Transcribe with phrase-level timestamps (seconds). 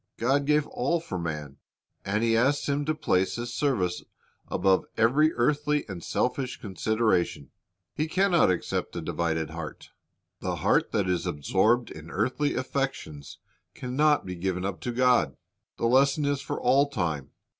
[0.17, 1.57] God gave all for man,
[2.03, 4.01] and He asks him to place His service
[4.47, 7.51] above every earthly and selfish consideration.
[7.93, 9.91] He can not accept a divided heart.
[10.39, 13.37] The heart that is absorbed in earthly affections
[13.75, 15.33] can not be given up to God.
[15.33, 15.35] V
[15.77, 17.29] The lesson is for all time.